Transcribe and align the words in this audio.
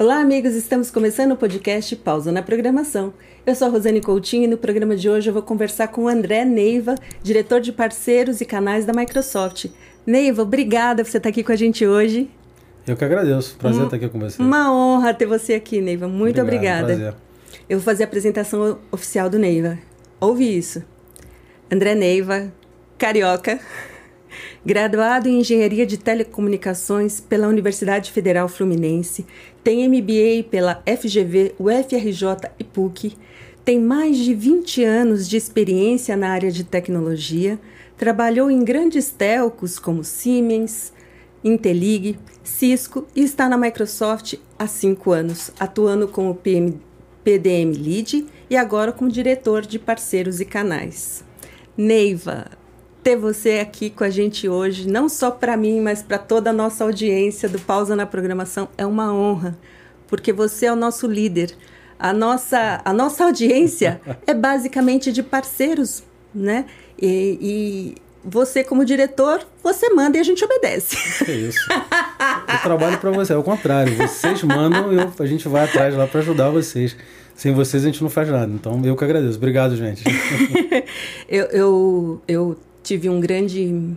Olá, 0.00 0.18
amigos, 0.18 0.54
estamos 0.54 0.90
começando 0.90 1.32
o 1.32 1.36
podcast 1.36 1.94
Pausa 1.94 2.32
na 2.32 2.40
Programação. 2.40 3.12
Eu 3.44 3.54
sou 3.54 3.68
a 3.68 3.70
Rosane 3.70 4.00
Coutinho 4.00 4.44
e 4.44 4.46
no 4.46 4.56
programa 4.56 4.96
de 4.96 5.10
hoje 5.10 5.28
eu 5.28 5.34
vou 5.34 5.42
conversar 5.42 5.88
com 5.88 6.04
o 6.04 6.08
André 6.08 6.42
Neiva, 6.42 6.94
diretor 7.22 7.60
de 7.60 7.70
parceiros 7.70 8.40
e 8.40 8.46
canais 8.46 8.86
da 8.86 8.94
Microsoft. 8.94 9.66
Neiva, 10.06 10.40
obrigada 10.40 11.04
por 11.04 11.10
você 11.10 11.18
estar 11.18 11.28
aqui 11.28 11.44
com 11.44 11.52
a 11.52 11.56
gente 11.56 11.86
hoje. 11.86 12.30
Eu 12.86 12.96
que 12.96 13.04
agradeço. 13.04 13.58
Prazer 13.58 13.82
um, 13.82 13.84
estar 13.84 13.96
aqui 13.96 14.08
com 14.08 14.18
você. 14.18 14.40
Uma 14.40 14.72
honra 14.72 15.12
ter 15.12 15.26
você 15.26 15.52
aqui, 15.52 15.82
Neiva. 15.82 16.08
Muito 16.08 16.40
Obrigado, 16.40 16.84
obrigada. 16.84 17.12
Prazer. 17.12 17.60
Eu 17.68 17.76
vou 17.76 17.84
fazer 17.84 18.04
a 18.04 18.06
apresentação 18.06 18.78
oficial 18.90 19.28
do 19.28 19.38
Neiva. 19.38 19.78
Ouve 20.18 20.44
isso. 20.56 20.82
André 21.70 21.94
Neiva, 21.94 22.50
carioca, 22.96 23.60
graduado 24.64 25.28
em 25.28 25.40
Engenharia 25.40 25.86
de 25.86 25.98
Telecomunicações 25.98 27.20
pela 27.20 27.48
Universidade 27.48 28.10
Federal 28.10 28.48
Fluminense, 28.48 29.26
tem 29.62 29.88
MBA 29.88 30.48
pela 30.50 30.82
FGV, 30.86 31.54
UFRJ 31.58 32.50
e 32.58 32.64
PUC, 32.64 33.16
tem 33.64 33.78
mais 33.78 34.16
de 34.16 34.34
20 34.34 34.82
anos 34.84 35.28
de 35.28 35.36
experiência 35.36 36.16
na 36.16 36.30
área 36.30 36.50
de 36.50 36.64
tecnologia, 36.64 37.58
trabalhou 37.96 38.50
em 38.50 38.64
grandes 38.64 39.10
telcos 39.10 39.78
como 39.78 40.02
Siemens, 40.02 40.92
Intelig, 41.44 42.18
Cisco 42.42 43.06
e 43.14 43.22
está 43.22 43.48
na 43.48 43.56
Microsoft 43.56 44.34
há 44.58 44.66
cinco 44.66 45.12
anos, 45.12 45.50
atuando 45.58 46.08
como 46.08 46.34
PM, 46.34 46.80
PDM 47.22 47.72
Lead 47.76 48.26
e 48.48 48.56
agora 48.56 48.92
como 48.92 49.10
diretor 49.10 49.62
de 49.62 49.78
parceiros 49.78 50.40
e 50.40 50.44
canais. 50.44 51.24
Neiva, 51.76 52.46
ter 53.02 53.16
você 53.16 53.58
aqui 53.58 53.90
com 53.90 54.04
a 54.04 54.10
gente 54.10 54.48
hoje, 54.48 54.88
não 54.88 55.08
só 55.08 55.30
para 55.30 55.56
mim, 55.56 55.80
mas 55.80 56.02
para 56.02 56.18
toda 56.18 56.50
a 56.50 56.52
nossa 56.52 56.84
audiência 56.84 57.48
do 57.48 57.58
Pausa 57.58 57.96
na 57.96 58.06
Programação, 58.06 58.68
é 58.76 58.84
uma 58.86 59.12
honra, 59.12 59.58
porque 60.06 60.32
você 60.32 60.66
é 60.66 60.72
o 60.72 60.76
nosso 60.76 61.06
líder. 61.06 61.54
A 61.98 62.12
nossa, 62.12 62.80
a 62.84 62.92
nossa 62.92 63.24
audiência 63.24 64.00
é 64.26 64.32
basicamente 64.32 65.12
de 65.12 65.22
parceiros, 65.22 66.02
né? 66.34 66.66
E, 67.00 67.38
e 67.40 67.94
você, 68.24 68.62
como 68.62 68.84
diretor, 68.84 69.46
você 69.62 69.90
manda 69.90 70.16
e 70.16 70.20
a 70.20 70.22
gente 70.22 70.44
obedece. 70.44 70.96
É 71.30 71.32
isso. 71.32 71.68
Eu 71.70 72.58
trabalho 72.62 72.98
para 72.98 73.10
você, 73.10 73.32
é 73.32 73.36
o 73.36 73.42
contrário. 73.42 73.96
Vocês 73.96 74.42
mandam 74.42 74.92
e 74.92 74.96
eu, 74.96 75.12
a 75.18 75.26
gente 75.26 75.48
vai 75.48 75.64
atrás 75.64 75.94
lá 75.94 76.06
para 76.06 76.20
ajudar 76.20 76.50
vocês. 76.50 76.96
Sem 77.34 77.54
vocês 77.54 77.82
a 77.82 77.86
gente 77.86 78.02
não 78.02 78.10
faz 78.10 78.28
nada. 78.28 78.52
Então 78.52 78.80
eu 78.84 78.94
que 78.94 79.04
agradeço. 79.04 79.38
Obrigado, 79.38 79.74
gente. 79.74 80.04
eu, 81.28 81.44
eu, 81.46 82.22
eu 82.28 82.58
tive 82.82 83.08
um 83.08 83.20
grande 83.20 83.96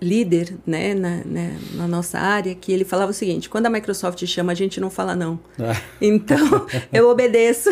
líder 0.00 0.56
né, 0.66 0.94
na, 0.94 1.16
né, 1.24 1.58
na, 1.74 1.86
nossa 1.86 2.18
área 2.18 2.54
que 2.54 2.72
ele 2.72 2.84
falava 2.84 3.10
o 3.10 3.14
seguinte: 3.14 3.48
quando 3.48 3.66
a 3.66 3.70
Microsoft 3.70 4.24
chama, 4.26 4.52
a 4.52 4.54
gente 4.54 4.80
não 4.80 4.90
fala 4.90 5.14
não. 5.14 5.38
Ah. 5.58 5.80
Então, 6.00 6.66
eu 6.92 7.08
obedeço. 7.08 7.68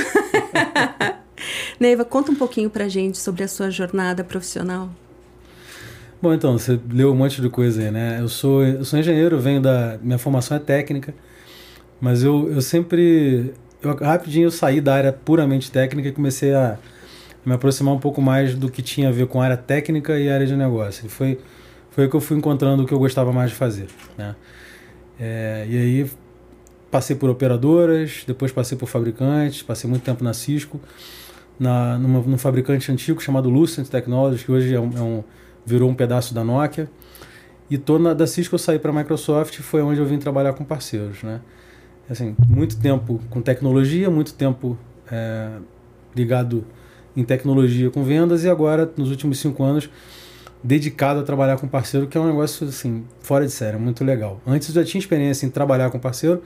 Neiva, 1.81 2.05
conta 2.05 2.31
um 2.31 2.35
pouquinho 2.35 2.69
pra 2.69 2.89
gente 2.89 3.17
sobre 3.17 3.45
a 3.45 3.49
sua 3.49 3.71
jornada 3.71 4.23
profissional. 4.25 4.91
Bom, 6.21 6.35
então, 6.35 6.59
você 6.59 6.79
leu 6.91 7.13
um 7.13 7.15
monte 7.15 7.41
de 7.41 7.49
coisa 7.49 7.81
aí, 7.81 7.91
né? 7.93 8.19
Eu 8.21 8.29
sou, 8.29 8.65
eu 8.65 8.85
sou 8.85 8.99
engenheiro, 8.99 9.39
venho 9.39 9.63
da. 9.63 9.99
Minha 10.03 10.19
formação 10.19 10.57
é 10.57 10.61
técnica, 10.61 11.15
mas 12.01 12.23
eu, 12.23 12.51
eu 12.53 12.61
sempre. 12.61 13.55
Eu, 13.81 13.95
rapidinho 13.95 14.47
eu 14.47 14.51
saí 14.51 14.81
da 14.81 14.95
área 14.95 15.13
puramente 15.13 15.71
técnica 15.71 16.09
e 16.09 16.13
comecei 16.13 16.53
a 16.53 16.77
me 17.49 17.55
aproximar 17.55 17.95
um 17.95 17.99
pouco 17.99 18.21
mais 18.21 18.55
do 18.55 18.71
que 18.71 18.83
tinha 18.83 19.09
a 19.09 19.13
ver 19.13 19.27
com 19.27 19.41
área 19.41 19.57
técnica 19.57 20.19
e 20.19 20.29
área 20.29 20.47
de 20.47 20.55
negócio. 20.55 21.07
E 21.07 21.09
foi, 21.09 21.39
foi 21.91 22.09
que 22.09 22.15
eu 22.15 22.21
fui 22.21 22.37
encontrando 22.37 22.83
o 22.83 22.87
que 22.87 22.93
eu 22.93 22.99
gostava 22.99 23.33
mais 23.33 23.51
de 23.51 23.57
fazer. 23.57 23.89
Né? 24.17 24.37
É, 25.19 25.67
e 25.69 25.77
aí 25.77 26.11
passei 26.91 27.17
por 27.17 27.31
operadoras, 27.31 28.25
depois 28.27 28.53
passei 28.53 28.77
por 28.77 28.87
fabricantes, 28.87 29.63
passei 29.63 29.89
muito 29.89 30.03
tempo 30.03 30.23
na 30.23 30.33
Cisco, 30.35 30.79
na, 31.59 31.99
numa, 31.99 32.21
num 32.21 32.39
fabricante 32.39 32.93
antigo 32.93 33.21
chamado 33.21 33.49
Lucent 33.49 33.89
Technologies, 33.89 34.45
que 34.45 34.53
hoje 34.53 34.75
é 34.75 34.81
um, 34.81 34.91
é 34.97 35.01
um, 35.01 35.25
virou 35.65 35.89
um 35.89 35.95
pedaço 35.95 36.35
da 36.35 36.45
Nokia. 36.45 36.89
E 37.71 37.77
tô 37.77 37.99
na, 37.99 38.13
da 38.13 38.27
Cisco 38.27 38.55
eu 38.55 38.59
saí 38.59 38.79
para 38.79 38.91
a 38.91 38.95
Microsoft, 38.95 39.59
foi 39.61 39.83
onde 39.83 40.01
eu 40.01 40.07
vim 40.07 40.19
trabalhar 40.19 40.53
com 40.53 40.65
parceiros. 40.65 41.23
Né? 41.23 41.41
Assim, 42.09 42.37
muito 42.47 42.79
tempo 42.79 43.21
com 43.31 43.41
tecnologia, 43.41 44.11
muito 44.11 44.35
tempo 44.35 44.79
é, 45.11 45.51
ligado 46.15 46.65
em 47.19 47.25
tecnologia 47.25 47.91
com 47.91 48.05
vendas 48.05 48.45
e 48.45 48.49
agora, 48.49 48.91
nos 48.97 49.11
últimos 49.11 49.41
cinco 49.41 49.65
anos, 49.65 49.91
dedicado 50.63 51.21
a 51.21 51.23
trabalhar 51.23 51.59
com 51.59 51.67
parceiro, 51.67 52.07
que 52.07 52.17
é 52.17 52.21
um 52.21 52.27
negócio 52.27 52.69
assim, 52.69 53.05
fora 53.21 53.45
de 53.45 53.53
série, 53.53 53.77
muito 53.77 54.05
legal. 54.05 54.41
Antes 54.47 54.69
eu 54.69 54.75
já 54.75 54.85
tinha 54.85 55.01
experiência 55.01 55.45
em 55.45 55.51
trabalhar 55.51 55.91
com 55.91 55.99
parceiro, 55.99 56.43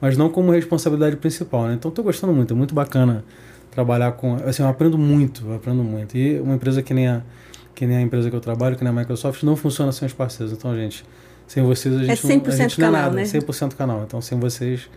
mas 0.00 0.16
não 0.16 0.28
como 0.28 0.52
responsabilidade 0.52 1.16
principal, 1.16 1.66
né? 1.66 1.74
Então 1.74 1.88
estou 1.88 2.04
gostando 2.04 2.32
muito, 2.32 2.54
é 2.54 2.56
muito 2.56 2.74
bacana 2.74 3.24
trabalhar 3.70 4.12
com, 4.12 4.36
assim, 4.46 4.62
eu 4.62 4.68
aprendo 4.68 4.96
muito, 4.96 5.46
eu 5.46 5.56
aprendo 5.56 5.82
muito. 5.82 6.16
E 6.16 6.38
uma 6.40 6.54
empresa 6.54 6.82
que 6.82 6.94
nem 6.94 7.08
a 7.08 7.22
que 7.74 7.86
nem 7.86 7.96
a 7.96 8.00
empresa 8.02 8.28
que 8.28 8.36
eu 8.36 8.40
trabalho, 8.40 8.76
que 8.76 8.84
nem 8.84 8.92
a 8.92 8.96
Microsoft, 8.96 9.42
não 9.42 9.56
funciona 9.56 9.90
sem 9.92 10.06
os 10.06 10.12
parceiros. 10.12 10.52
Então, 10.52 10.76
gente, 10.76 11.04
sem 11.52 11.62
vocês 11.62 11.94
a 11.94 11.98
é 11.98 12.16
gente, 12.16 12.32
é 12.32 12.36
100% 12.36 12.46
não, 12.46 12.52
a 12.52 12.56
gente 12.56 12.76
canal, 12.76 12.92
não 12.92 12.98
é 12.98 13.02
nada, 13.02 13.16
né? 13.16 13.24
100% 13.24 13.74
canal. 13.74 14.02
Então, 14.04 14.22
sem 14.22 14.40
vocês 14.40 14.88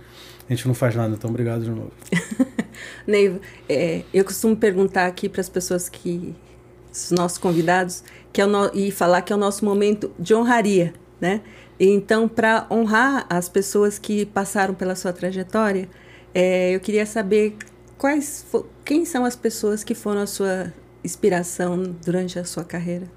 a 0.47 0.53
gente 0.53 0.65
não 0.65 0.73
faz 0.73 0.95
nada. 0.95 1.13
Então, 1.13 1.29
obrigado 1.29 1.65
de 1.65 1.69
novo. 1.69 1.91
Neiva, 3.05 3.41
é, 3.67 4.03
eu 4.13 4.23
costumo 4.23 4.55
perguntar 4.55 5.05
aqui 5.05 5.27
para 5.27 5.41
as 5.41 5.49
pessoas 5.49 5.89
que 5.89 6.33
os 6.93 7.11
nossos 7.11 7.37
convidados 7.37 8.05
que 8.31 8.39
é 8.39 8.45
o 8.45 8.47
no, 8.47 8.71
e 8.73 8.89
falar 8.89 9.21
que 9.21 9.33
é 9.33 9.35
o 9.35 9.39
nosso 9.39 9.65
momento 9.65 10.13
de 10.17 10.33
honraria, 10.33 10.93
né? 11.19 11.41
Então, 11.77 12.25
para 12.25 12.65
honrar 12.71 13.25
as 13.29 13.49
pessoas 13.49 13.99
que 13.99 14.25
passaram 14.25 14.73
pela 14.73 14.95
sua 14.95 15.11
trajetória, 15.11 15.89
é, 16.33 16.73
eu 16.73 16.79
queria 16.79 17.05
saber 17.05 17.57
quais 17.97 18.45
quem 18.85 19.03
são 19.03 19.25
as 19.25 19.35
pessoas 19.35 19.83
que 19.83 19.93
foram 19.93 20.21
a 20.21 20.27
sua 20.27 20.73
inspiração 21.03 21.83
durante 22.05 22.39
a 22.39 22.45
sua 22.45 22.63
carreira. 22.63 23.11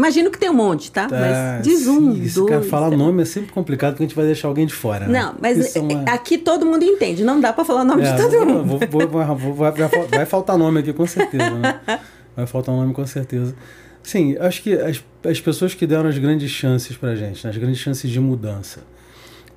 Imagino 0.00 0.30
que 0.30 0.38
tem 0.38 0.48
um 0.48 0.54
monte, 0.54 0.90
tá? 0.90 1.06
tá 1.06 1.14
mas 1.14 1.62
diz 1.62 1.86
um, 1.86 2.14
sim, 2.14 2.40
dois. 2.40 2.48
Cara, 2.48 2.62
falar 2.62 2.90
nome 2.90 3.20
é 3.20 3.26
sempre 3.26 3.52
complicado 3.52 3.92
porque 3.92 4.04
a 4.04 4.06
gente 4.06 4.16
vai 4.16 4.24
deixar 4.24 4.48
alguém 4.48 4.64
de 4.64 4.72
fora. 4.72 5.06
Né? 5.06 5.20
Não, 5.20 5.34
mas 5.38 5.76
é 5.76 5.78
uma... 5.78 6.04
aqui 6.04 6.38
todo 6.38 6.64
mundo 6.64 6.82
entende. 6.82 7.22
Não 7.22 7.38
dá 7.38 7.52
para 7.52 7.66
falar 7.66 7.82
o 7.82 7.84
nome 7.84 8.02
é, 8.02 8.10
de 8.10 8.22
todo 8.22 8.46
mundo. 8.46 8.64
Vou, 8.64 8.78
vou, 8.78 9.36
vou, 9.36 9.54
vai, 9.54 9.72
vai 9.72 10.24
faltar 10.24 10.56
nome 10.56 10.80
aqui 10.80 10.94
com 10.94 11.06
certeza. 11.06 11.50
Né? 11.50 11.80
Vai 12.36 12.46
faltar 12.46 12.74
nome 12.74 12.94
com 12.94 13.04
certeza. 13.04 13.54
Sim, 14.02 14.36
acho 14.38 14.62
que 14.62 14.72
as, 14.72 15.04
as 15.24 15.40
pessoas 15.40 15.74
que 15.74 15.84
deram 15.84 16.08
as 16.08 16.16
grandes 16.16 16.48
chances 16.48 16.96
pra 16.96 17.16
gente, 17.16 17.44
né? 17.44 17.50
as 17.50 17.56
grandes 17.56 17.78
chances 17.78 18.08
de 18.08 18.20
mudança. 18.20 18.80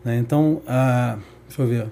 Né? 0.03 0.17
Então, 0.17 0.59
a, 0.67 1.17
deixa 1.47 1.61
eu 1.61 1.67
ver. 1.67 1.87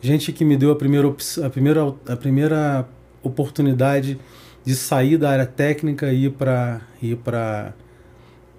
Gente 0.00 0.32
que 0.32 0.44
me 0.44 0.56
deu 0.56 0.70
a 0.70 0.76
primeira, 0.76 1.12
a 1.44 1.50
primeira, 1.50 1.94
a 2.08 2.16
primeira 2.16 2.88
oportunidade 3.22 4.18
de 4.64 4.74
sair 4.74 5.18
da 5.18 5.30
área 5.30 5.46
técnica 5.46 6.12
e 6.12 6.26
ir 6.26 6.30
para 6.30 6.80
ir 7.02 7.16
para 7.16 7.74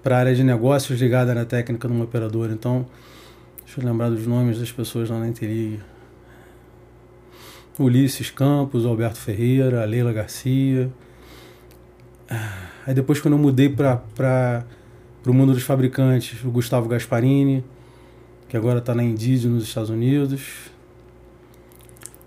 para 0.02 0.18
a 0.18 0.20
área 0.20 0.34
de 0.36 0.44
negócios 0.44 1.00
ligada 1.00 1.32
à 1.32 1.34
área 1.34 1.44
técnica 1.44 1.88
numa 1.88 2.04
operadora. 2.04 2.52
Então, 2.52 2.86
deixa 3.64 3.80
eu 3.80 3.84
lembrar 3.84 4.08
dos 4.08 4.24
nomes 4.24 4.56
das 4.56 4.70
pessoas 4.70 5.10
lá 5.10 5.18
na 5.18 5.26
Interig. 5.26 5.80
Ulisses 7.76 8.30
Campos, 8.30 8.86
Alberto 8.86 9.18
Ferreira, 9.18 9.84
Leila 9.84 10.12
Garcia. 10.12 10.92
Aí 12.86 12.94
depois 12.94 13.20
quando 13.20 13.34
eu 13.34 13.38
mudei 13.38 13.68
para 13.68 14.64
o 15.26 15.32
mundo 15.32 15.52
dos 15.52 15.64
fabricantes, 15.64 16.42
o 16.44 16.52
Gustavo 16.52 16.88
Gasparini, 16.88 17.64
que 18.48 18.56
agora 18.56 18.78
está 18.78 18.94
na 18.94 19.02
Indeed 19.02 19.48
nos 19.48 19.64
Estados 19.64 19.90
Unidos. 19.90 20.70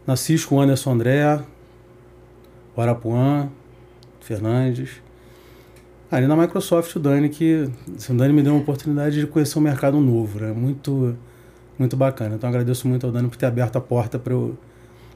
Na 0.06 0.18
Cisco, 0.18 0.60
Anderson 0.60 0.92
André, 0.92 1.40
o 2.76 2.82
Arapuã, 2.82 3.50
Fernandes. 4.22 5.02
Ali 6.12 6.25
na 6.25 6.35
Microsoft, 6.35 6.96
o 6.96 7.00
Dani, 7.00 7.30
que 7.30 7.69
o 8.10 8.13
Dani 8.13 8.33
me 8.33 8.42
deu 8.42 8.54
uma 8.54 8.62
oportunidade 8.62 9.19
de 9.19 9.27
conhecer 9.27 9.60
um 9.60 9.62
mercado 9.62 10.00
novo, 10.00 10.39
né? 10.39 10.51
Muito, 10.51 11.16
muito 11.77 11.95
bacana. 11.95 12.36
Então 12.36 12.50
agradeço 12.50 12.88
muito 12.88 13.06
ao 13.06 13.12
Dani 13.12 13.27
por 13.27 13.38
ter 13.38 13.45
aberto 13.45 13.75
a 13.75 13.81
porta 13.81 14.18
para 14.18 14.33
eu, 14.33 14.57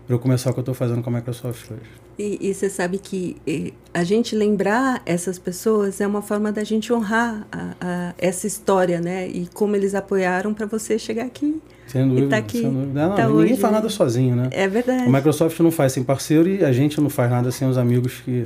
eu 0.08 0.20
começar 0.20 0.52
o 0.52 0.54
que 0.54 0.60
eu 0.60 0.62
estou 0.62 0.76
fazendo 0.76 1.02
com 1.02 1.10
a 1.10 1.14
Microsoft 1.14 1.72
hoje. 1.72 2.04
E, 2.18 2.54
você 2.54 2.70
sabe 2.70 3.00
que 3.00 3.74
a 3.92 4.04
gente 4.04 4.36
lembrar 4.36 5.02
essas 5.04 5.40
pessoas 5.40 6.00
é 6.00 6.06
uma 6.06 6.22
forma 6.22 6.52
da 6.52 6.64
gente 6.64 6.94
honrar 6.94 7.48
a, 7.52 7.74
a, 7.82 8.14
essa 8.20 8.46
história, 8.46 9.02
né? 9.02 9.28
E 9.28 9.48
como 9.52 9.76
eles 9.76 9.96
apoiaram 9.96 10.54
para 10.54 10.68
você 10.68 11.00
chegar 11.00 11.26
aqui. 11.26 11.60
Sem 11.88 12.08
dúvida, 12.08 12.30
tá 12.30 12.38
aqui, 12.38 12.60
sem 12.60 12.72
dúvida. 12.72 13.08
Não, 13.08 13.16
tá 13.16 13.28
ninguém 13.28 13.54
hoje, 13.54 13.58
faz 13.58 13.74
nada 13.74 13.90
sozinho, 13.90 14.36
né? 14.36 14.48
É 14.52 14.68
verdade. 14.68 15.04
A 15.04 15.10
Microsoft 15.10 15.60
não 15.62 15.72
faz 15.72 15.94
sem 15.94 16.04
parceiro 16.04 16.48
e 16.48 16.64
a 16.64 16.72
gente 16.72 17.02
não 17.02 17.10
faz 17.10 17.32
nada 17.32 17.52
sem 17.52 17.68
os 17.68 17.80
amigos 17.80 18.22
que, 18.22 18.46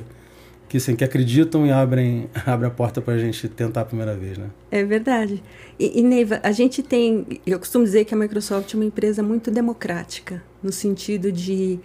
que, 0.68 0.78
assim, 0.78 0.96
que 0.96 1.04
acreditam 1.04 1.66
e 1.66 1.72
abrem, 1.72 2.30
abrem 2.46 2.68
a 2.68 2.74
porta 2.74 3.02
para 3.02 3.14
a 3.14 3.18
gente 3.18 3.48
tentar 3.48 3.82
a 3.82 3.86
primeira 3.86 4.16
vez, 4.16 4.38
né? 4.38 4.50
É 4.72 4.84
verdade. 4.84 5.44
E, 5.80 6.00
e, 6.00 6.04
Neiva, 6.04 6.40
a 6.44 6.52
gente 6.52 6.84
tem... 6.84 7.26
Eu 7.46 7.60
costumo 7.60 7.84
dizer 7.84 8.06
que 8.06 8.14
a 8.14 8.18
Microsoft 8.18 8.74
é 8.74 8.78
uma 8.78 8.86
empresa 8.86 9.24
muito 9.24 9.50
democrática, 9.52 10.44
no 10.62 10.72
sentido 10.72 11.32
de... 11.32 11.80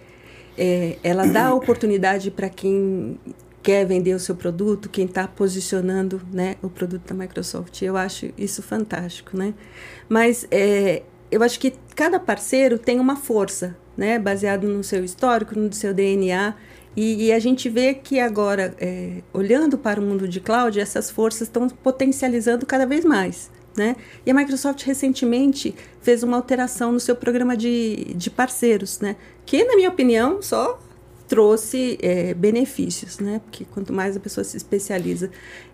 É, 0.57 0.97
ela 1.03 1.25
dá 1.25 1.51
oportunidade 1.53 2.29
para 2.29 2.47
quem 2.47 3.17
quer 3.63 3.85
vender 3.85 4.13
o 4.13 4.19
seu 4.19 4.35
produto, 4.35 4.89
quem 4.89 5.05
está 5.05 5.27
posicionando 5.27 6.21
né, 6.31 6.57
o 6.61 6.69
produto 6.69 7.07
da 7.07 7.15
Microsoft. 7.15 7.81
Eu 7.81 7.95
acho 7.95 8.31
isso 8.37 8.61
fantástico, 8.61 9.37
né? 9.37 9.53
Mas 10.09 10.45
é, 10.51 11.01
eu 11.31 11.41
acho 11.41 11.59
que 11.59 11.73
cada 11.95 12.19
parceiro 12.19 12.77
tem 12.77 12.99
uma 12.99 13.15
força, 13.15 13.75
né? 13.97 14.19
Baseado 14.19 14.67
no 14.67 14.83
seu 14.83 15.03
histórico, 15.03 15.57
no 15.57 15.71
seu 15.73 15.93
DNA. 15.93 16.53
E, 16.95 17.25
e 17.25 17.33
a 17.33 17.39
gente 17.39 17.69
vê 17.69 17.93
que 17.93 18.19
agora, 18.19 18.75
é, 18.79 19.21
olhando 19.33 19.77
para 19.77 19.99
o 19.99 20.03
mundo 20.03 20.27
de 20.27 20.39
cloud, 20.39 20.79
essas 20.79 21.09
forças 21.09 21.47
estão 21.47 21.67
potencializando 21.67 22.65
cada 22.65 22.85
vez 22.85 23.03
mais. 23.03 23.49
Né? 23.75 23.95
E 24.23 24.29
a 24.29 24.33
Microsoft 24.33 24.83
recentemente 24.83 25.73
fez 25.99 26.21
uma 26.21 26.37
alteração 26.37 26.91
no 26.91 26.99
seu 26.99 27.15
programa 27.15 27.57
de, 27.57 28.13
de 28.13 28.29
parceiros, 28.29 28.99
né? 28.99 29.15
que, 29.45 29.63
na 29.63 29.75
minha 29.75 29.89
opinião, 29.89 30.41
só 30.41 30.79
trouxe 31.27 31.97
é, 32.01 32.35
benefícios, 32.35 33.17
né? 33.17 33.41
porque 33.43 33.65
quanto 33.65 33.91
mais 33.91 34.15
a 34.15 34.19
pessoa 34.19 34.43
se 34.43 34.55
especializa. 34.55 35.31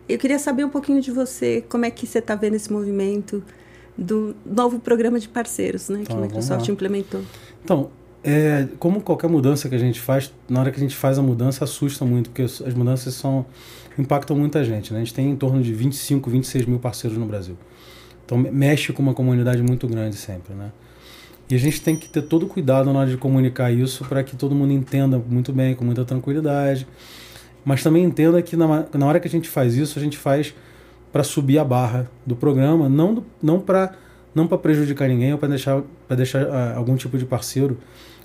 Eu 0.08 0.18
queria 0.18 0.40
saber 0.40 0.64
um 0.64 0.70
pouquinho 0.70 1.02
de 1.02 1.12
você, 1.12 1.64
como 1.68 1.84
é 1.84 1.92
que 1.92 2.08
você 2.08 2.20
está 2.20 2.36
vendo 2.36 2.56
esse 2.56 2.72
movimento 2.72 3.44
do 3.98 4.34
novo 4.46 4.80
programa 4.80 5.20
de 5.20 5.28
parceiros 5.28 5.90
né? 5.90 6.04
que 6.06 6.14
a 6.14 6.16
tá, 6.16 6.22
Microsoft 6.22 6.70
implementou. 6.70 7.22
Então, 7.62 7.92
é, 8.24 8.68
como 8.80 9.02
qualquer 9.02 9.30
mudança 9.30 9.70
que 9.70 9.76
a 9.76 9.80
gente 9.80 10.00
faz, 10.00 10.34
na 10.50 10.60
hora 10.60 10.72
que 10.72 10.78
a 10.78 10.80
gente 10.80 10.96
faz 10.96 11.18
a 11.18 11.22
mudança, 11.22 11.64
assusta 11.64 12.04
muito, 12.04 12.30
porque 12.30 12.44
as 12.44 12.74
mudanças 12.74 13.14
são, 13.14 13.46
impactam 13.98 14.36
muita 14.36 14.64
gente. 14.64 14.92
Né? 14.94 15.00
A 15.00 15.04
gente 15.04 15.14
tem 15.14 15.30
em 15.30 15.36
torno 15.36 15.62
de 15.62 15.74
25, 15.74 16.30
26 16.30 16.66
mil 16.66 16.80
parceiros 16.80 17.18
no 17.18 17.26
Brasil. 17.26 17.58
Então 18.26 18.38
mexe 18.38 18.94
com 18.94 19.02
uma 19.02 19.14
comunidade 19.14 19.62
muito 19.64 19.88
grande 19.88 20.16
sempre. 20.16 20.54
Né? 20.54 20.72
E 21.50 21.56
a 21.56 21.58
gente 21.58 21.82
tem 21.82 21.96
que 21.96 22.08
ter 22.08 22.22
todo 22.22 22.46
cuidado 22.46 22.92
na 22.94 23.00
hora 23.00 23.10
de 23.10 23.18
comunicar 23.18 23.72
isso 23.72 24.06
para 24.06 24.24
que 24.24 24.36
todo 24.36 24.54
mundo 24.54 24.72
entenda 24.72 25.18
muito 25.18 25.52
bem, 25.52 25.74
com 25.74 25.84
muita 25.84 26.06
tranquilidade. 26.06 26.86
Mas 27.66 27.82
também 27.82 28.04
entenda 28.04 28.42
que 28.42 28.56
na, 28.56 28.86
na 28.94 29.06
hora 29.06 29.20
que 29.20 29.28
a 29.28 29.32
gente 29.32 29.50
faz 29.50 29.76
isso, 29.76 29.98
a 29.98 30.02
gente 30.02 30.18
faz 30.18 30.54
para 31.12 31.24
subir 31.24 31.58
a 31.58 31.64
barra 31.64 32.10
do 32.26 32.36
programa, 32.36 32.88
não, 32.88 33.24
não 33.42 33.60
para 33.60 33.96
não 34.34 34.48
para 34.48 34.58
prejudicar 34.58 35.08
ninguém 35.08 35.32
ou 35.34 35.40
para 35.40 35.50
deixar, 35.50 35.82
pra 36.08 36.16
deixar 36.16 36.46
uh, 36.46 36.78
algum 36.78 36.96
tipo 36.96 37.18
de 37.18 37.26
parceiro 37.26 37.78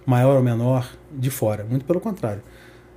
maior 0.06 0.36
ou 0.36 0.42
menor 0.42 0.90
de 1.12 1.30
fora. 1.30 1.64
Muito 1.64 1.84
pelo 1.84 2.00
contrário. 2.00 2.42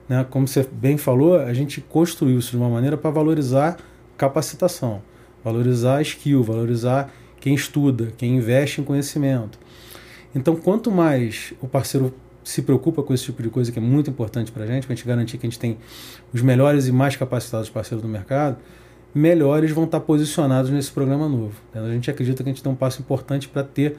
Né? 0.07 0.25
Como 0.29 0.47
você 0.47 0.67
bem 0.71 0.97
falou, 0.97 1.39
a 1.39 1.53
gente 1.53 1.81
construiu 1.81 2.39
isso 2.39 2.51
de 2.51 2.57
uma 2.57 2.69
maneira 2.69 2.97
para 2.97 3.09
valorizar 3.09 3.77
capacitação, 4.17 5.01
valorizar 5.43 6.01
skill, 6.01 6.43
valorizar 6.43 7.11
quem 7.39 7.53
estuda, 7.53 8.11
quem 8.17 8.37
investe 8.37 8.81
em 8.81 8.83
conhecimento. 8.83 9.59
Então, 10.33 10.55
quanto 10.55 10.91
mais 10.91 11.53
o 11.61 11.67
parceiro 11.67 12.13
se 12.43 12.61
preocupa 12.61 13.03
com 13.03 13.13
esse 13.13 13.25
tipo 13.25 13.43
de 13.43 13.49
coisa 13.49 13.71
que 13.71 13.79
é 13.79 13.81
muito 13.81 14.09
importante 14.09 14.51
para 14.51 14.63
a 14.63 14.67
gente, 14.67 14.85
para 14.85 14.93
a 14.93 14.95
gente 14.95 15.05
garantir 15.05 15.37
que 15.37 15.45
a 15.45 15.49
gente 15.49 15.59
tem 15.59 15.77
os 16.33 16.41
melhores 16.41 16.87
e 16.87 16.91
mais 16.91 17.15
capacitados 17.15 17.69
parceiros 17.69 18.01
do 18.01 18.07
mercado, 18.07 18.57
melhores 19.17 19.71
vão 19.71 19.85
estar 19.85 19.99
posicionados 19.99 20.69
nesse 20.71 20.91
programa 20.91 21.27
novo. 21.27 21.55
A 21.73 21.89
gente 21.91 22.09
acredita 22.09 22.43
que 22.43 22.49
a 22.49 22.53
gente 22.53 22.63
tem 22.63 22.71
um 22.71 22.75
passo 22.75 23.01
importante 23.01 23.47
para 23.47 23.63
ter, 23.63 23.97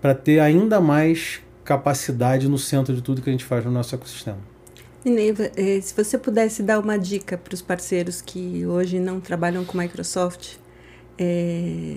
para 0.00 0.14
ter 0.14 0.40
ainda 0.40 0.80
mais 0.80 1.40
capacidade 1.64 2.48
no 2.48 2.56
centro 2.56 2.94
de 2.94 3.02
tudo 3.02 3.20
que 3.20 3.28
a 3.28 3.32
gente 3.32 3.44
faz 3.44 3.64
no 3.64 3.70
nosso 3.70 3.94
ecossistema. 3.94 4.38
Neiva, 5.04 5.50
eh, 5.56 5.80
se 5.80 5.94
você 5.94 6.18
pudesse 6.18 6.62
dar 6.62 6.80
uma 6.80 6.98
dica 6.98 7.38
para 7.38 7.54
os 7.54 7.62
parceiros 7.62 8.20
que 8.20 8.66
hoje 8.66 8.98
não 8.98 9.20
trabalham 9.20 9.64
com 9.64 9.78
Microsoft, 9.78 10.54
o 10.54 10.58
é, 11.18 11.96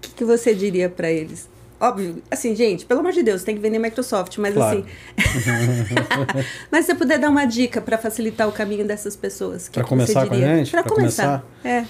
que, 0.00 0.10
que 0.16 0.24
você 0.24 0.54
diria 0.54 0.88
para 0.88 1.10
eles? 1.10 1.48
Óbvio, 1.80 2.22
assim, 2.28 2.56
gente, 2.56 2.84
pelo 2.84 3.00
amor 3.00 3.12
de 3.12 3.22
Deus, 3.22 3.44
tem 3.44 3.54
que 3.54 3.60
vender 3.60 3.78
Microsoft, 3.78 4.36
mas 4.38 4.54
claro. 4.54 4.78
assim. 4.78 4.86
mas 6.72 6.84
se 6.84 6.92
você 6.92 6.98
puder 6.98 7.18
dar 7.18 7.30
uma 7.30 7.44
dica 7.44 7.80
para 7.80 7.96
facilitar 7.96 8.48
o 8.48 8.52
caminho 8.52 8.84
dessas 8.84 9.14
pessoas. 9.14 9.68
Para 9.68 9.84
começar 9.84 10.26
com 10.26 10.34
a 10.34 10.38
gente? 10.38 10.70
Para 10.72 10.82
começar. 10.82 11.44
começar. 11.62 11.78
É. 11.80 11.84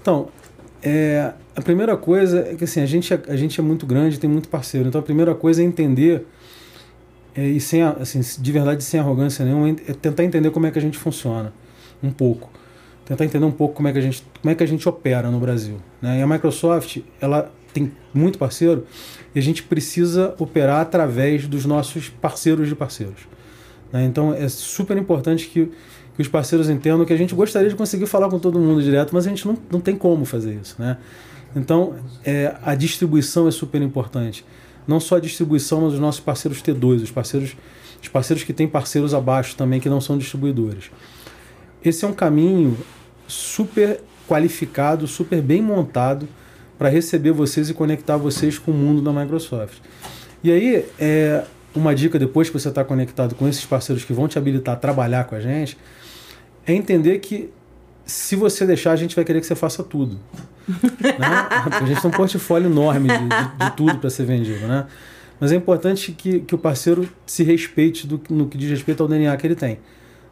Então, 0.00 0.28
é, 0.82 1.32
a 1.56 1.62
primeira 1.62 1.96
coisa 1.96 2.48
é 2.50 2.54
que 2.54 2.64
assim, 2.64 2.80
a 2.80 2.86
gente, 2.86 3.12
é, 3.12 3.20
a 3.28 3.36
gente 3.36 3.58
é 3.58 3.62
muito 3.62 3.86
grande, 3.86 4.20
tem 4.20 4.30
muito 4.30 4.48
parceiro. 4.48 4.88
Então 4.88 5.00
a 5.00 5.04
primeira 5.04 5.34
coisa 5.34 5.62
é 5.62 5.64
entender, 5.64 6.26
é, 7.34 7.44
e 7.44 7.60
sem, 7.60 7.82
assim, 7.82 8.20
de 8.20 8.52
verdade 8.52 8.84
sem 8.84 9.00
arrogância 9.00 9.44
nenhuma, 9.44 9.70
é 9.70 9.92
tentar 9.94 10.22
entender 10.22 10.50
como 10.50 10.66
é 10.66 10.70
que 10.70 10.78
a 10.78 10.82
gente 10.82 10.98
funciona. 10.98 11.52
Um 12.02 12.12
pouco. 12.12 12.50
Tentar 13.04 13.24
entender 13.24 13.44
um 13.44 13.52
pouco 13.52 13.74
como 13.74 13.88
é 13.88 13.92
que 13.92 13.98
a 13.98 14.00
gente, 14.00 14.24
como 14.40 14.50
é 14.50 14.54
que 14.54 14.62
a 14.62 14.66
gente 14.66 14.88
opera 14.88 15.30
no 15.30 15.38
Brasil. 15.38 15.76
Né? 16.00 16.20
E 16.20 16.22
a 16.22 16.26
Microsoft, 16.26 16.98
ela 17.20 17.52
tem 17.74 17.92
muito 18.14 18.38
parceiro 18.38 18.86
e 19.34 19.38
a 19.38 19.42
gente 19.42 19.62
precisa 19.64 20.34
operar 20.38 20.80
através 20.80 21.46
dos 21.46 21.66
nossos 21.66 22.08
parceiros 22.08 22.68
de 22.68 22.74
parceiros. 22.74 23.28
Né? 23.92 24.04
Então 24.04 24.32
é 24.32 24.48
super 24.48 24.96
importante 24.96 25.48
que, 25.48 25.70
que 26.14 26.22
os 26.22 26.28
parceiros 26.28 26.70
entendam 26.70 27.04
que 27.04 27.12
a 27.12 27.16
gente 27.16 27.34
gostaria 27.34 27.68
de 27.68 27.74
conseguir 27.74 28.06
falar 28.06 28.30
com 28.30 28.38
todo 28.38 28.58
mundo 28.58 28.80
direto, 28.82 29.12
mas 29.12 29.26
a 29.26 29.30
gente 29.30 29.46
não, 29.46 29.58
não 29.70 29.80
tem 29.80 29.96
como 29.96 30.24
fazer 30.24 30.54
isso. 30.54 30.76
Né? 30.78 30.96
Então 31.54 31.96
é, 32.24 32.54
a 32.62 32.74
distribuição 32.74 33.48
é 33.48 33.50
super 33.50 33.82
importante. 33.82 34.44
Não 34.86 35.00
só 35.00 35.16
a 35.16 35.20
distribuição, 35.20 35.82
mas 35.82 35.94
os 35.94 35.98
nossos 35.98 36.20
parceiros 36.20 36.62
T2, 36.62 37.02
os 37.02 37.10
parceiros, 37.10 37.56
os 38.00 38.08
parceiros 38.08 38.44
que 38.44 38.52
têm 38.52 38.68
parceiros 38.68 39.14
abaixo 39.14 39.56
também 39.56 39.80
que 39.80 39.88
não 39.88 40.00
são 40.00 40.16
distribuidores. 40.16 40.90
Esse 41.84 42.04
é 42.04 42.08
um 42.08 42.12
caminho 42.12 42.78
super 43.28 44.00
qualificado, 44.28 45.06
super 45.06 45.42
bem 45.42 45.60
montado 45.60 46.28
para 46.78 46.88
receber 46.88 47.32
vocês 47.32 47.68
e 47.68 47.74
conectar 47.74 48.16
vocês 48.16 48.58
com 48.58 48.70
o 48.70 48.74
mundo 48.74 49.02
da 49.02 49.12
Microsoft. 49.12 49.78
E 50.42 50.50
aí, 50.50 50.84
é, 50.98 51.44
uma 51.74 51.94
dica 51.94 52.18
depois 52.18 52.48
que 52.48 52.58
você 52.58 52.68
está 52.68 52.82
conectado 52.84 53.34
com 53.34 53.46
esses 53.48 53.64
parceiros 53.64 54.04
que 54.04 54.12
vão 54.12 54.26
te 54.28 54.38
habilitar 54.38 54.74
a 54.74 54.78
trabalhar 54.78 55.24
com 55.24 55.34
a 55.34 55.40
gente, 55.40 55.76
é 56.66 56.72
entender 56.72 57.18
que 57.18 57.50
se 58.06 58.36
você 58.36 58.66
deixar, 58.66 58.92
a 58.92 58.96
gente 58.96 59.14
vai 59.14 59.24
querer 59.24 59.40
que 59.40 59.46
você 59.46 59.54
faça 59.54 59.82
tudo. 59.82 60.18
né? 60.68 61.26
A 61.80 61.84
gente 61.86 62.00
tem 62.00 62.10
um 62.10 62.14
portfólio 62.14 62.70
enorme 62.70 63.08
de, 63.08 63.18
de, 63.18 63.64
de 63.64 63.76
tudo 63.76 63.98
para 63.98 64.10
ser 64.10 64.24
vendido. 64.24 64.66
Né? 64.66 64.86
Mas 65.40 65.52
é 65.52 65.56
importante 65.56 66.12
que, 66.12 66.40
que 66.40 66.54
o 66.54 66.58
parceiro 66.58 67.08
se 67.26 67.42
respeite 67.42 68.06
do, 68.06 68.20
no 68.28 68.46
que 68.46 68.58
diz 68.58 68.70
respeito 68.70 69.02
ao 69.02 69.08
DNA 69.08 69.34
que 69.36 69.46
ele 69.46 69.54
tem. 69.54 69.78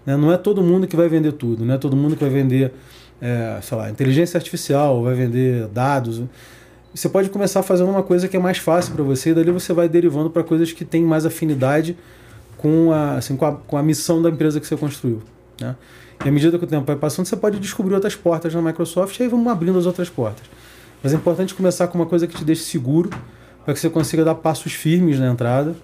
Né? 0.04 0.16
Não 0.16 0.32
é 0.32 0.37
todo 0.37 0.62
mundo 0.62 0.87
que 0.87 0.96
vai 0.96 1.08
vender 1.08 1.32
tudo, 1.32 1.64
não 1.64 1.75
é 1.75 1.78
todo 1.78 1.96
mundo 1.96 2.16
que 2.16 2.22
vai 2.22 2.32
vender 2.32 2.72
é, 3.20 3.60
sei 3.62 3.78
lá, 3.78 3.88
inteligência 3.88 4.37
artificial, 4.37 5.02
vai 5.02 5.14
vender 5.14 5.69
dados. 5.69 6.22
Você 6.93 7.08
pode 7.08 7.31
começar 7.31 7.62
fazendo 7.62 7.88
uma 7.88 8.02
coisa 8.02 8.26
que 8.26 8.37
é 8.37 8.40
mais 8.40 8.58
fácil 8.58 8.93
para 8.93 9.04
você 9.04 9.31
e 9.31 9.34
dali 9.34 9.50
você 9.50 9.72
vai 9.72 9.88
derivando 9.88 10.28
para 10.28 10.43
coisas 10.43 10.72
que 10.72 10.84
têm 10.84 11.04
mais 11.04 11.25
afinidade 11.25 11.96
com 12.58 12.93
a, 12.93 13.14
assim, 13.14 13.37
com 13.37 13.46
a, 13.46 13.52
com 13.52 13.76
a 13.76 13.82
missão 13.82 14.20
da 14.20 14.28
empresa 14.28 14.60
que 14.60 14.66
você 14.66 14.76
construiu. 14.76 15.22
Né? 15.60 15.75
E 16.25 16.28
à 16.28 16.32
medida 16.32 16.58
que 16.58 16.64
o 16.64 16.66
tempo 16.66 16.84
vai 16.84 16.96
passando, 16.96 17.26
você 17.26 17.37
pode 17.37 17.58
descobrir 17.60 17.94
outras 17.94 18.14
portas 18.16 18.52
na 18.52 18.60
Microsoft 18.60 19.19
e 19.19 19.22
aí 19.22 19.28
vamos 19.28 19.46
abrindo 19.50 19.78
as 19.78 19.87
outras 19.87 20.10
portas. 20.10 20.44
Mas 21.02 21.12
é 21.12 21.16
importante 21.16 21.54
começar 21.54 21.87
com 21.88 21.99
uma 21.99 22.06
coisa 22.06 22.26
que 22.26 22.37
te 22.37 22.44
deixe 22.44 22.62
seguro, 22.62 23.11
para 23.64 23.75
que 23.75 23.80
você 23.80 23.88
consiga 23.88 24.25
dar 24.25 24.35
passos 24.35 24.73
firmes 24.73 25.18
na 25.18 25.30
entrada. 25.30 25.75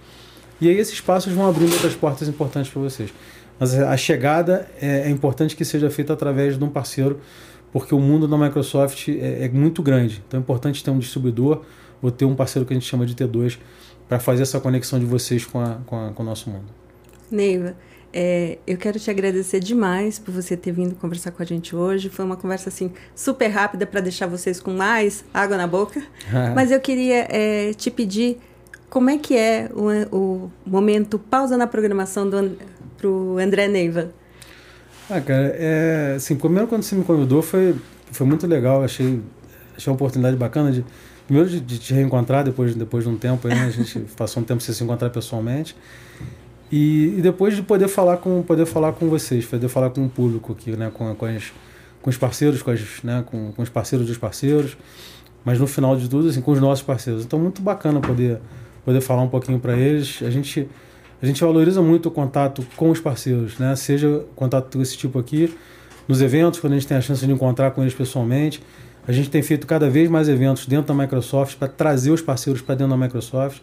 E 0.61 0.69
aí 0.69 0.77
esses 0.77 1.01
passos 1.01 1.33
vão 1.33 1.49
abrindo 1.49 1.73
outras 1.73 1.95
portas 1.95 2.29
importantes 2.29 2.71
para 2.71 2.83
vocês. 2.83 3.13
Mas 3.59 3.75
a 3.75 3.97
chegada 3.97 4.69
é, 4.81 5.09
é, 5.09 5.11
importante 5.11 5.57
que 5.57 5.65
seja 5.65 5.91
feita 5.91 6.13
através 6.13 6.57
de 6.57 6.65
um 6.65 6.69
parceiro, 6.69 7.21
porque 7.73 7.95
o 7.95 7.99
mundo 7.99 8.29
da 8.29 8.39
Microsoft 8.39 9.09
é, 9.09 9.45
é, 9.45 9.49
muito 9.49 9.83
grande. 9.83 10.23
Então 10.27 10.39
é 10.39 10.43
importante 10.43 10.83
ter 10.83 10.91
um 10.91 10.99
distribuidor 10.99 11.63
ou 12.01 12.11
ter 12.11 12.25
um 12.25 12.35
parceiro 12.35 12.67
que 12.67 12.73
a 12.73 12.77
gente 12.77 12.87
chama 12.87 13.05
de 13.05 13.15
T2 13.15 13.59
para 14.09 14.19
fazer 14.19 14.43
essa 14.43 14.61
conexão 14.61 14.99
de 14.99 15.05
vocês 15.05 15.45
com, 15.45 15.61
a, 15.61 15.79
com, 15.87 16.07
a, 16.07 16.13
com 16.13 16.23
o 16.23 16.27
nosso 16.27 16.49
mundo. 16.49 16.67
Neiva, 17.31 17.75
é, 18.13 18.59
eu 18.67 18.79
quero 18.79 18.99
te 18.99 19.11
agradecer 19.11 19.61
demais 19.61 20.19
por 20.19 20.33
você 20.33 20.57
ter 20.57 20.73
vindo 20.73 20.95
conversar 20.95 21.31
com 21.33 21.43
a 21.43 21.47
gente 21.47 21.77
hoje. 21.77 22.09
Foi 22.09 22.25
uma 22.25 22.37
conversa 22.37 22.71
assim 22.71 22.91
super 23.15 23.49
rápida 23.49 23.87
para 23.87 24.01
deixar 24.01 24.27
vocês 24.27 24.61
com 24.61 24.73
mais 24.73 25.25
água 25.35 25.57
na 25.57 25.67
boca. 25.67 26.03
Mas 26.55 26.71
eu 26.71 26.81
queria 26.81 27.27
é, 27.29 27.75
te 27.75 27.91
pedir 27.91 28.39
como 28.89 29.11
é 29.11 29.19
que 29.19 29.37
é 29.37 29.69
o, 29.75 30.17
o 30.17 30.51
momento 30.65 31.19
pausa 31.19 31.57
na 31.59 31.67
programação 31.67 32.29
do, 32.29 32.57
pro 32.99 33.39
André 33.39 33.69
Neiva? 33.69 34.11
Ah, 35.09 35.21
cara, 35.21 35.55
é, 35.59 36.15
assim, 36.17 36.37
primeiro 36.37 36.67
quando 36.67 36.83
você 36.83 36.95
me 36.95 37.03
convidou 37.03 37.41
foi, 37.41 37.75
foi 38.13 38.27
muito 38.27 38.47
legal, 38.47 38.85
achei, 38.85 39.21
achei 39.75 39.91
uma 39.91 39.95
oportunidade 39.95 40.37
bacana 40.37 40.71
de, 40.71 40.85
primeiro 41.25 41.49
de, 41.49 41.61
de 41.61 41.79
te 41.79 41.95
reencontrar 41.95 42.45
depois, 42.45 42.75
depois 42.75 43.05
de 43.05 43.11
um 43.11 43.17
tempo, 43.17 43.49
aí, 43.49 43.55
né? 43.55 43.65
a 43.65 43.71
gente 43.71 44.01
passou 44.17 44.43
um 44.43 44.45
tempo 44.45 44.61
sem 44.61 44.75
se 44.75 44.85
encontrar 44.85 45.09
pessoalmente, 45.09 45.75
e, 46.71 47.15
e, 47.17 47.23
depois 47.23 47.57
de 47.57 47.63
poder 47.63 47.89
falar 47.89 48.19
com 48.19 48.43
poder 48.43 48.67
falar 48.67 48.93
com 48.93 49.09
vocês, 49.09 49.47
poder 49.47 49.69
falar 49.69 49.89
com 49.89 50.05
o 50.05 50.09
público 50.11 50.53
aqui, 50.53 50.73
né, 50.73 50.91
com, 50.93 51.15
com, 51.15 51.25
as, 51.25 51.51
com 52.03 52.11
os 52.11 52.19
parceiros, 52.19 52.61
com, 52.61 52.71
as, 52.71 53.03
né, 53.03 53.25
com, 53.25 53.53
com 53.53 53.63
os 53.63 53.71
parceiros 53.71 54.07
dos 54.07 54.19
parceiros, 54.19 54.77
mas 55.43 55.59
no 55.59 55.67
final 55.67 55.97
de 55.97 56.11
tudo, 56.11 56.29
assim, 56.29 56.43
com 56.43 56.51
os 56.51 56.61
nossos 56.61 56.85
parceiros. 56.85 57.25
Então, 57.25 57.39
muito 57.39 57.63
bacana 57.63 58.01
poder, 58.01 58.39
poder 58.85 59.01
falar 59.01 59.23
um 59.23 59.29
pouquinho 59.29 59.59
para 59.59 59.75
eles. 59.75 60.21
A 60.23 60.29
gente 60.29 60.69
a 61.21 61.27
gente 61.27 61.41
valoriza 61.43 61.83
muito 61.83 62.07
o 62.07 62.11
contato 62.11 62.65
com 62.77 62.91
os 62.91 63.01
parceiros, 63.01 63.59
né? 63.59 63.75
Seja 63.75 64.25
contato 64.37 64.79
desse 64.79 64.97
tipo 64.97 65.19
aqui, 65.19 65.53
nos 66.07 66.23
eventos, 66.23 66.61
quando 66.61 66.75
a 66.75 66.77
gente 66.77 66.87
tem 66.87 66.97
a 66.97 67.01
chance 67.01 67.25
de 67.27 67.33
encontrar 67.33 67.73
com 67.73 67.83
eles 67.83 67.95
pessoalmente. 67.95 68.63
A 69.07 69.13
gente 69.13 69.29
tem 69.31 69.43
feito 69.43 69.67
cada 69.67 69.89
vez 69.89 70.09
mais 70.09 70.29
eventos 70.29 70.67
dentro 70.67 70.95
da 70.95 71.03
Microsoft 71.03 71.57
para 71.57 71.67
trazer 71.67 72.11
os 72.11 72.21
parceiros 72.21 72.63
para 72.63 72.75
dentro 72.75 72.97
da 72.97 72.97
Microsoft, 72.97 73.61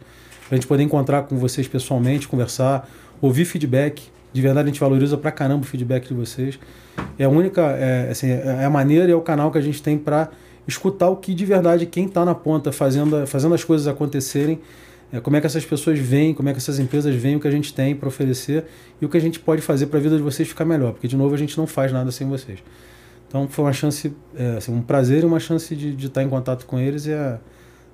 para 0.47 0.51
a 0.51 0.55
gente 0.55 0.67
poder 0.67 0.83
encontrar 0.83 1.23
com 1.23 1.37
vocês 1.37 1.67
pessoalmente, 1.67 2.27
conversar, 2.27 2.89
ouvir 3.21 3.45
feedback 3.45 4.03
De 4.33 4.41
verdade, 4.41 4.67
a 4.67 4.71
gente 4.71 4.79
valoriza 4.79 5.17
pra 5.17 5.31
caramba 5.31 5.63
o 5.63 5.65
feedback 5.65 6.09
de 6.09 6.13
vocês. 6.13 6.59
É 7.17 7.23
a 7.23 7.29
única, 7.29 7.61
é, 7.61 8.09
assim, 8.11 8.27
é 8.27 8.65
a 8.65 8.69
maneira 8.69 9.07
e 9.07 9.11
é 9.11 9.15
o 9.15 9.21
canal 9.21 9.49
que 9.49 9.57
a 9.57 9.61
gente 9.61 9.81
tem 9.81 9.97
para 9.97 10.29
escutar 10.67 11.09
o 11.09 11.15
que 11.15 11.33
de 11.33 11.45
verdade 11.45 11.85
quem 11.85 12.05
está 12.05 12.25
na 12.25 12.35
ponta 12.35 12.71
fazendo, 12.71 13.25
fazendo 13.25 13.55
as 13.55 13.63
coisas 13.63 13.87
acontecerem, 13.87 14.59
é, 15.11 15.19
como 15.19 15.35
é 15.35 15.41
que 15.41 15.47
essas 15.47 15.65
pessoas 15.65 15.99
veem, 15.99 16.33
como 16.33 16.49
é 16.49 16.51
que 16.51 16.57
essas 16.57 16.79
empresas 16.79 17.15
veem 17.15 17.35
o 17.35 17.39
que 17.39 17.47
a 17.47 17.51
gente 17.51 17.73
tem 17.73 17.95
para 17.95 18.07
oferecer 18.07 18.65
e 19.01 19.05
o 19.05 19.09
que 19.09 19.17
a 19.17 19.21
gente 19.21 19.39
pode 19.39 19.61
fazer 19.61 19.87
para 19.87 19.99
a 19.99 20.01
vida 20.01 20.17
de 20.17 20.23
vocês 20.23 20.47
ficar 20.47 20.65
melhor, 20.65 20.93
porque 20.93 21.07
de 21.07 21.15
novo 21.15 21.33
a 21.33 21.37
gente 21.37 21.57
não 21.57 21.67
faz 21.67 21.91
nada 21.91 22.11
sem 22.11 22.27
vocês. 22.27 22.59
Então 23.27 23.47
foi 23.47 23.65
uma 23.65 23.73
chance, 23.73 24.13
é, 24.35 24.57
assim, 24.57 24.73
um 24.73 24.81
prazer 24.81 25.23
e 25.23 25.25
uma 25.25 25.39
chance 25.39 25.75
de, 25.75 25.95
de 25.95 26.07
estar 26.07 26.23
em 26.23 26.29
contato 26.29 26.65
com 26.65 26.79
eles 26.79 27.05
e 27.05 27.11
é, 27.11 27.37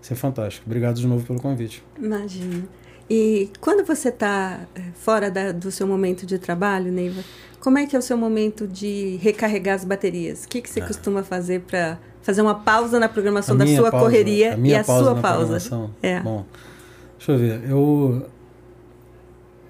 é 0.09 0.15
fantástico. 0.15 0.65
Obrigado 0.65 0.97
de 0.97 1.07
novo 1.07 1.25
pelo 1.25 1.39
convite. 1.39 1.83
Imagina. 1.97 2.63
E 3.09 3.49
quando 3.59 3.85
você 3.85 4.07
está 4.07 4.61
eh, 4.73 4.81
fora 4.93 5.29
da, 5.29 5.51
do 5.51 5.69
seu 5.69 5.85
momento 5.85 6.25
de 6.25 6.39
trabalho, 6.39 6.91
Neiva, 6.91 7.21
como 7.59 7.77
é 7.77 7.85
que 7.85 7.93
é 7.93 7.99
o 7.99 8.01
seu 8.01 8.15
momento 8.15 8.65
de 8.65 9.17
recarregar 9.21 9.75
as 9.75 9.83
baterias? 9.83 10.45
O 10.45 10.47
que, 10.47 10.61
que 10.61 10.69
você 10.69 10.79
ah. 10.79 10.87
costuma 10.87 11.21
fazer 11.21 11.59
para 11.61 11.99
fazer 12.21 12.41
uma 12.41 12.55
pausa 12.55 12.99
na 12.99 13.09
programação 13.09 13.57
da 13.57 13.67
sua 13.67 13.91
pausa, 13.91 14.05
correria 14.05 14.53
a 14.53 14.57
e 14.57 14.73
a 14.73 14.83
sua 14.83 15.15
pausa? 15.15 15.57
É. 16.01 16.21
Bom, 16.21 16.45
deixa 17.21 17.31
eu 17.31 17.37
ver. 17.37 17.69
Eu 17.69 18.25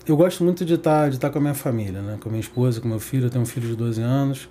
eu 0.08 0.16
gosto 0.16 0.44
muito 0.44 0.64
de 0.64 0.76
estar 0.76 1.04
tá, 1.04 1.10
de 1.10 1.16
estar 1.16 1.28
tá 1.28 1.34
com 1.34 1.40
a 1.40 1.42
minha 1.42 1.54
família, 1.54 2.02
né? 2.02 2.18
Com 2.22 2.30
a 2.30 2.32
minha 2.32 2.42
esposa, 2.42 2.80
com 2.80 2.88
meu 2.88 3.00
filho. 3.00 3.26
Eu 3.26 3.30
tenho 3.30 3.44
um 3.44 3.48
filho 3.48 3.68
de 3.68 3.76
12 3.76 4.02
anos, 4.02 4.50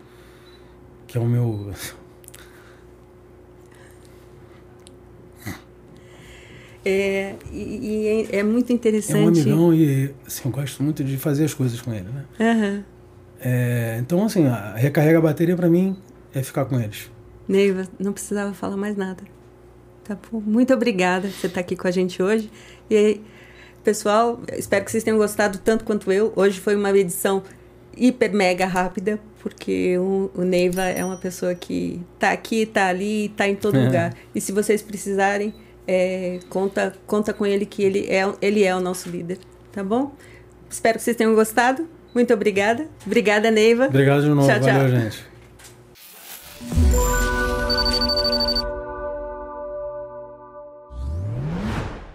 que 1.06 1.16
é 1.16 1.20
o 1.20 1.26
meu 1.26 1.72
É, 6.84 7.34
e, 7.52 8.26
e, 8.32 8.36
é 8.36 8.42
muito 8.42 8.72
interessante. 8.72 9.18
É 9.18 9.24
um 9.24 9.28
amigão 9.28 9.74
e 9.74 10.14
assim, 10.26 10.42
eu 10.46 10.50
gosto 10.50 10.82
muito 10.82 11.04
de 11.04 11.18
fazer 11.18 11.44
as 11.44 11.52
coisas 11.52 11.80
com 11.80 11.92
ele, 11.92 12.08
né? 12.08 12.24
Uhum. 12.38 12.84
É, 13.38 13.98
então, 14.00 14.24
assim, 14.24 14.46
a 14.46 14.74
recarrega 14.76 15.18
a 15.18 15.22
bateria 15.22 15.56
para 15.56 15.68
mim 15.68 15.96
é 16.34 16.42
ficar 16.42 16.64
com 16.64 16.80
eles. 16.80 17.10
Neiva, 17.46 17.86
não 17.98 18.12
precisava 18.12 18.54
falar 18.54 18.76
mais 18.76 18.96
nada. 18.96 19.22
Tá 20.10 20.18
bom? 20.32 20.42
Muito 20.44 20.74
obrigada 20.74 21.28
por 21.28 21.34
você 21.36 21.46
estar 21.46 21.60
aqui 21.60 21.76
com 21.76 21.86
a 21.86 21.90
gente 21.92 22.20
hoje. 22.20 22.50
E 22.90 22.96
aí, 22.96 23.20
pessoal, 23.84 24.40
espero 24.58 24.84
que 24.84 24.90
vocês 24.90 25.04
tenham 25.04 25.16
gostado 25.16 25.58
tanto 25.58 25.84
quanto 25.84 26.10
eu. 26.10 26.32
Hoje 26.34 26.58
foi 26.58 26.74
uma 26.74 26.90
edição 26.90 27.44
hiper 27.96 28.34
mega 28.34 28.66
rápida, 28.66 29.20
porque 29.40 29.96
o, 29.98 30.28
o 30.34 30.42
Neiva 30.42 30.82
é 30.82 31.04
uma 31.04 31.16
pessoa 31.16 31.54
que 31.54 32.02
tá 32.18 32.32
aqui, 32.32 32.66
tá 32.66 32.88
ali, 32.88 33.28
tá 33.36 33.46
em 33.46 33.54
todo 33.54 33.78
é. 33.78 33.84
lugar. 33.84 34.12
E 34.34 34.40
se 34.40 34.50
vocês 34.50 34.82
precisarem 34.82 35.54
é, 35.86 36.40
conta, 36.48 36.92
conta 37.06 37.32
com 37.32 37.46
ele 37.46 37.64
que 37.64 37.80
ele 37.84 38.08
é, 38.08 38.28
ele 38.42 38.64
é 38.64 38.74
o 38.74 38.80
nosso 38.80 39.08
líder, 39.08 39.38
tá 39.70 39.84
bom? 39.84 40.10
Espero 40.68 40.98
que 40.98 41.04
vocês 41.04 41.16
tenham 41.16 41.36
gostado. 41.36 41.88
Muito 42.12 42.34
obrigada. 42.34 42.88
Obrigada, 43.06 43.48
Neiva. 43.48 43.86
Obrigado 43.86 44.22
de 44.22 44.28
novo. 44.30 44.44
Tchau, 44.48 44.58
tchau. 44.58 44.72
Valeu, 44.72 44.88
gente. 44.88 45.29